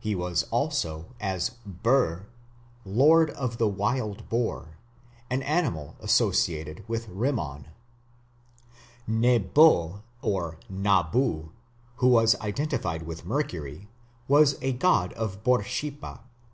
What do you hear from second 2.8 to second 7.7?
"lord of the wild boar", an animal associated with Rimmon.